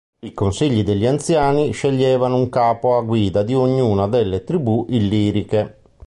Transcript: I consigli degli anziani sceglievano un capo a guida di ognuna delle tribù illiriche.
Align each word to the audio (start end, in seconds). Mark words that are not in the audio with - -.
I 0.23 0.33
consigli 0.33 0.81
degli 0.83 1.05
anziani 1.05 1.73
sceglievano 1.73 2.35
un 2.35 2.49
capo 2.49 2.97
a 2.97 3.03
guida 3.03 3.43
di 3.43 3.53
ognuna 3.53 4.07
delle 4.07 4.43
tribù 4.43 4.87
illiriche. 4.89 5.77